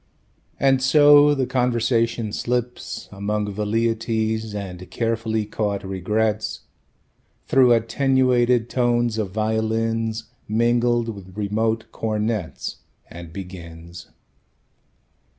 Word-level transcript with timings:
And 0.59 0.81
so 0.81 1.35
the 1.35 1.45
conversation 1.45 2.33
slips 2.33 3.07
Among 3.11 3.53
velleities 3.53 4.55
and 4.55 4.89
carefully 4.89 5.45
caught 5.45 5.83
regrets 5.83 6.61
Through 7.45 7.73
attenuated 7.75 8.67
tones 8.67 9.19
of 9.19 9.29
violins 9.29 10.23
Mingled 10.47 11.09
with 11.09 11.37
remote 11.37 11.85
cornets 11.91 12.77
And 13.11 13.31
begins. 13.31 14.07